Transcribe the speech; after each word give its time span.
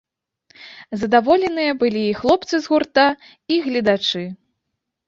Задаволеныя 1.01 1.71
былі 1.83 2.03
і 2.09 2.17
хлопцы 2.23 2.55
з 2.67 2.73
гурта, 2.73 3.07
і 3.55 3.65
гледачы. 3.69 4.27